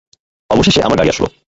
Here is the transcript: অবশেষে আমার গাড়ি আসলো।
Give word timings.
অবশেষে 0.49 0.81
আমার 0.81 0.97
গাড়ি 0.97 1.09
আসলো। 1.09 1.27